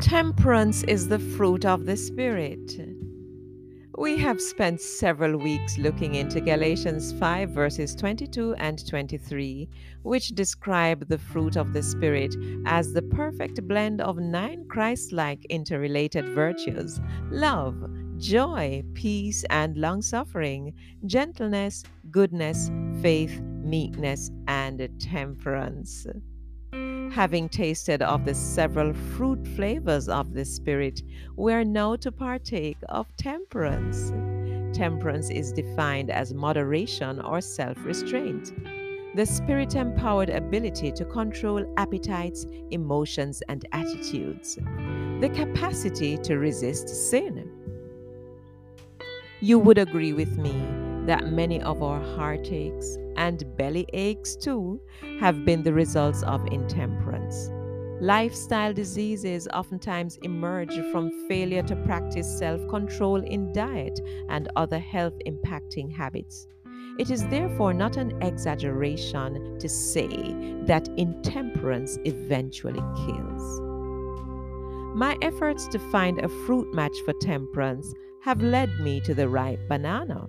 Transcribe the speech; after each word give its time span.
Temperance 0.00 0.82
is 0.82 1.08
the 1.08 1.18
fruit 1.18 1.64
of 1.64 1.86
the 1.86 1.96
Spirit. 1.96 2.78
We 3.96 4.18
have 4.18 4.42
spent 4.42 4.82
several 4.82 5.38
weeks 5.38 5.78
looking 5.78 6.16
into 6.16 6.42
Galatians 6.42 7.14
5, 7.14 7.48
verses 7.50 7.94
22 7.94 8.54
and 8.56 8.86
23, 8.86 9.66
which 10.02 10.28
describe 10.28 11.08
the 11.08 11.16
fruit 11.16 11.56
of 11.56 11.72
the 11.72 11.82
Spirit 11.82 12.36
as 12.66 12.92
the 12.92 13.00
perfect 13.00 13.66
blend 13.66 14.02
of 14.02 14.18
nine 14.18 14.66
Christ 14.68 15.12
like 15.12 15.46
interrelated 15.46 16.28
virtues 16.28 17.00
love, 17.30 17.82
joy, 18.18 18.84
peace, 18.92 19.44
and 19.48 19.78
long 19.78 20.02
suffering, 20.02 20.74
gentleness, 21.06 21.84
goodness, 22.10 22.70
faith, 23.00 23.40
meekness, 23.40 24.30
and 24.46 24.90
temperance. 25.00 26.06
Having 27.16 27.48
tasted 27.48 28.02
of 28.02 28.26
the 28.26 28.34
several 28.34 28.92
fruit 28.92 29.42
flavors 29.56 30.06
of 30.06 30.34
the 30.34 30.44
Spirit, 30.44 31.02
we 31.34 31.54
are 31.54 31.64
now 31.64 31.96
to 31.96 32.12
partake 32.12 32.76
of 32.90 33.06
temperance. 33.16 34.12
Temperance 34.76 35.30
is 35.30 35.50
defined 35.50 36.10
as 36.10 36.34
moderation 36.34 37.18
or 37.22 37.40
self 37.40 37.82
restraint. 37.86 38.52
The 39.14 39.24
spirit 39.24 39.76
empowered 39.76 40.28
ability 40.28 40.92
to 40.92 41.06
control 41.06 41.64
appetites, 41.78 42.44
emotions, 42.70 43.42
and 43.48 43.66
attitudes. 43.72 44.56
The 45.20 45.30
capacity 45.34 46.18
to 46.18 46.36
resist 46.36 46.90
sin. 46.90 47.50
You 49.40 49.58
would 49.58 49.78
agree 49.78 50.12
with 50.12 50.36
me 50.36 50.52
that 51.06 51.32
many 51.32 51.62
of 51.62 51.82
our 51.82 52.02
heartaches 52.14 52.98
and 53.16 53.56
belly 53.56 53.86
aches 53.92 54.36
too 54.36 54.80
have 55.20 55.44
been 55.44 55.62
the 55.62 55.72
results 55.72 56.22
of 56.22 56.46
intemperance. 56.46 57.50
Lifestyle 58.00 58.74
diseases 58.74 59.48
oftentimes 59.54 60.18
emerge 60.22 60.78
from 60.92 61.26
failure 61.28 61.62
to 61.62 61.76
practice 61.76 62.38
self 62.38 62.60
control 62.68 63.22
in 63.22 63.52
diet 63.52 63.98
and 64.28 64.48
other 64.54 64.78
health 64.78 65.14
impacting 65.26 65.90
habits. 65.90 66.46
It 66.98 67.10
is 67.10 67.26
therefore 67.28 67.72
not 67.72 67.96
an 67.96 68.22
exaggeration 68.22 69.58
to 69.58 69.68
say 69.68 70.06
that 70.66 70.88
intemperance 70.96 71.98
eventually 72.04 72.82
kills. 72.96 73.60
My 74.94 75.16
efforts 75.20 75.66
to 75.68 75.78
find 75.78 76.18
a 76.18 76.28
fruit 76.46 76.74
match 76.74 76.96
for 77.04 77.12
temperance 77.20 77.92
have 78.22 78.42
led 78.42 78.70
me 78.80 79.00
to 79.00 79.14
the 79.14 79.28
ripe 79.28 79.60
banana. 79.68 80.26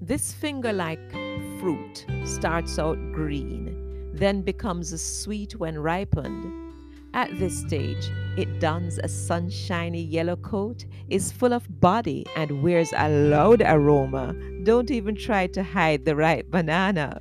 This 0.00 0.32
finger 0.32 0.72
like 0.72 1.12
fruit 1.60 2.06
starts 2.24 2.78
out 2.78 2.96
green, 3.12 4.10
then 4.14 4.40
becomes 4.40 4.98
sweet 5.00 5.56
when 5.56 5.78
ripened. 5.78 6.72
At 7.12 7.38
this 7.38 7.60
stage, 7.60 8.10
it 8.38 8.60
dons 8.60 8.98
a 8.98 9.08
sunshiny 9.08 10.00
yellow 10.00 10.36
coat, 10.36 10.86
is 11.10 11.30
full 11.30 11.52
of 11.52 11.80
body, 11.80 12.24
and 12.34 12.62
wears 12.62 12.94
a 12.96 13.10
loud 13.10 13.60
aroma. 13.60 14.34
Don't 14.62 14.90
even 14.90 15.14
try 15.14 15.48
to 15.48 15.62
hide 15.62 16.06
the 16.06 16.16
ripe 16.16 16.50
banana. 16.50 17.20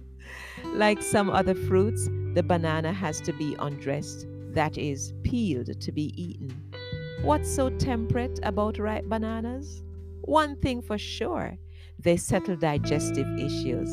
Like 0.67 1.01
some 1.01 1.29
other 1.29 1.55
fruits, 1.55 2.07
the 2.33 2.43
banana 2.43 2.93
has 2.93 3.19
to 3.21 3.33
be 3.33 3.57
undressed, 3.59 4.25
that 4.53 4.77
is, 4.77 5.13
peeled 5.23 5.81
to 5.81 5.91
be 5.91 6.13
eaten. 6.15 6.55
What's 7.23 7.53
so 7.53 7.69
temperate 7.71 8.39
about 8.43 8.79
ripe 8.79 9.05
bananas? 9.05 9.83
One 10.21 10.55
thing 10.61 10.81
for 10.81 10.97
sure 10.97 11.57
they 12.01 12.15
settle 12.15 12.55
digestive 12.55 13.27
issues. 13.37 13.89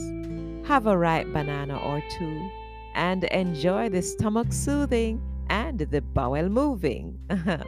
Have 0.66 0.88
a 0.88 0.98
ripe 0.98 1.32
banana 1.32 1.78
or 1.78 2.02
two 2.18 2.50
and 2.96 3.22
enjoy 3.22 3.88
the 3.88 4.02
stomach 4.02 4.52
soothing 4.52 5.22
and 5.48 5.78
the 5.78 6.00
bowel 6.00 6.48
moving. 6.48 7.16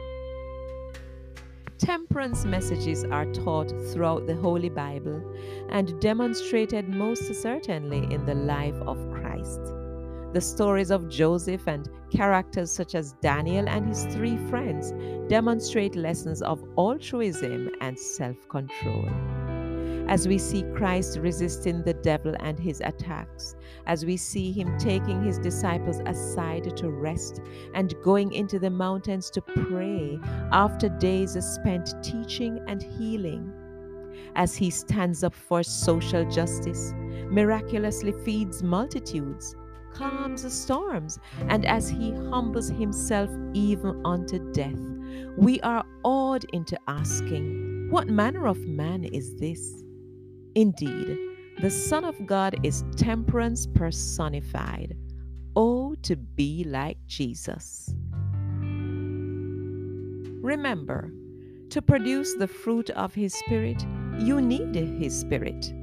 Temperance 1.77 2.43
messages 2.43 3.05
are 3.05 3.31
taught 3.31 3.71
throughout 3.93 4.27
the 4.27 4.35
Holy 4.35 4.67
Bible 4.67 5.23
and 5.69 5.97
demonstrated 6.01 6.89
most 6.89 7.33
certainly 7.35 7.99
in 8.13 8.25
the 8.25 8.35
life 8.35 8.75
of 8.81 8.97
Christ. 9.13 9.61
The 10.33 10.41
stories 10.41 10.91
of 10.91 11.07
Joseph 11.07 11.69
and 11.69 11.89
characters 12.11 12.69
such 12.69 12.95
as 12.95 13.13
Daniel 13.21 13.69
and 13.69 13.87
his 13.87 14.03
three 14.07 14.35
friends 14.49 14.91
demonstrate 15.29 15.95
lessons 15.95 16.41
of 16.41 16.61
altruism 16.77 17.69
and 17.79 17.97
self 17.97 18.35
control 18.49 19.07
as 20.09 20.27
we 20.27 20.39
see 20.39 20.63
Christ 20.75 21.19
resisting 21.19 21.83
the 21.83 21.93
devil 21.93 22.33
and 22.39 22.59
his 22.59 22.81
attacks, 22.83 23.55
as 23.85 24.03
we 24.05 24.17
see 24.17 24.51
him 24.51 24.75
taking 24.79 25.23
his 25.23 25.37
disciples 25.37 26.01
aside 26.07 26.75
to 26.77 26.89
rest 26.89 27.41
and 27.75 27.93
going 28.03 28.33
into 28.33 28.57
the 28.57 28.71
mountains 28.71 29.29
to 29.29 29.41
pray 29.41 30.17
after 30.51 30.89
days 30.89 31.37
spent 31.45 31.93
teaching 32.03 32.59
and 32.67 32.81
healing, 32.81 33.53
as 34.35 34.55
he 34.55 34.71
stands 34.71 35.23
up 35.23 35.35
for 35.35 35.61
social 35.61 36.27
justice, 36.27 36.91
miraculously 37.29 38.11
feeds 38.25 38.63
multitudes, 38.63 39.55
calms 39.93 40.41
the 40.41 40.49
storms, 40.49 41.19
and 41.49 41.67
as 41.67 41.87
he 41.87 42.13
humbles 42.31 42.69
himself 42.69 43.29
even 43.53 44.01
unto 44.03 44.51
death, 44.53 44.79
we 45.37 45.61
are 45.61 45.85
awed 46.03 46.45
into 46.51 46.79
asking, 46.87 47.89
What 47.91 48.07
manner 48.07 48.47
of 48.47 48.57
man 48.65 49.03
is 49.03 49.35
this? 49.35 49.83
Indeed, 50.55 51.17
the 51.61 51.69
Son 51.69 52.03
of 52.05 52.25
God 52.25 52.55
is 52.63 52.83
temperance 52.95 53.67
personified. 53.67 54.95
Oh, 55.55 55.95
to 56.03 56.15
be 56.15 56.63
like 56.63 56.97
Jesus. 57.05 57.93
Remember, 60.41 61.11
to 61.69 61.81
produce 61.81 62.33
the 62.35 62.47
fruit 62.47 62.89
of 62.91 63.13
His 63.13 63.33
Spirit, 63.33 63.85
you 64.17 64.41
need 64.41 64.73
His 64.75 65.19
Spirit. 65.19 65.73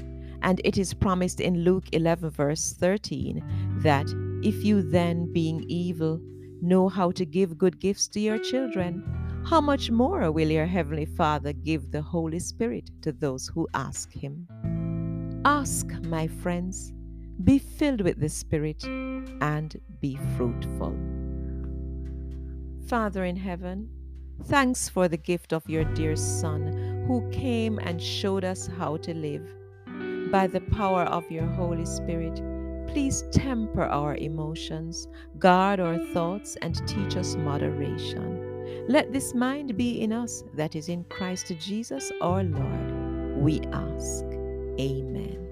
And 0.42 0.60
it 0.64 0.78
is 0.78 0.94
promised 0.94 1.40
in 1.40 1.62
Luke 1.62 1.84
11, 1.92 2.30
verse 2.30 2.74
13, 2.78 3.80
that 3.82 4.06
if 4.42 4.64
you 4.64 4.82
then, 4.82 5.32
being 5.32 5.64
evil, 5.68 6.20
know 6.62 6.88
how 6.88 7.10
to 7.12 7.24
give 7.24 7.58
good 7.58 7.78
gifts 7.78 8.08
to 8.08 8.20
your 8.20 8.38
children, 8.38 9.04
how 9.48 9.60
much 9.60 9.92
more 9.92 10.32
will 10.32 10.50
your 10.50 10.66
Heavenly 10.66 11.04
Father 11.04 11.52
give 11.52 11.92
the 11.92 12.02
Holy 12.02 12.40
Spirit 12.40 12.90
to 13.02 13.12
those 13.12 13.46
who 13.46 13.68
ask 13.74 14.12
Him? 14.12 14.48
Ask, 15.44 15.86
my 16.02 16.26
friends, 16.26 16.92
be 17.44 17.60
filled 17.60 18.00
with 18.00 18.18
the 18.18 18.28
Spirit 18.28 18.82
and 18.84 19.80
be 20.00 20.18
fruitful. 20.36 20.98
Father 22.88 23.24
in 23.24 23.36
heaven, 23.36 23.88
thanks 24.46 24.88
for 24.88 25.06
the 25.06 25.16
gift 25.16 25.52
of 25.52 25.68
your 25.68 25.84
dear 25.94 26.16
Son 26.16 27.04
who 27.06 27.30
came 27.30 27.78
and 27.78 28.02
showed 28.02 28.44
us 28.44 28.68
how 28.78 28.96
to 28.96 29.14
live. 29.14 29.48
By 30.32 30.48
the 30.48 30.60
power 30.72 31.04
of 31.04 31.30
your 31.30 31.46
Holy 31.46 31.86
Spirit, 31.86 32.42
please 32.88 33.22
temper 33.30 33.84
our 33.84 34.16
emotions, 34.16 35.06
guard 35.38 35.78
our 35.78 35.98
thoughts, 36.06 36.56
and 36.62 36.74
teach 36.88 37.16
us 37.16 37.36
moderation. 37.36 38.45
Let 38.88 39.12
this 39.12 39.34
mind 39.34 39.76
be 39.76 40.00
in 40.00 40.12
us 40.12 40.44
that 40.54 40.76
is 40.76 40.88
in 40.88 41.04
Christ 41.04 41.52
Jesus 41.58 42.12
our 42.20 42.44
Lord. 42.44 43.36
We 43.36 43.60
ask. 43.72 44.24
Amen. 44.80 45.45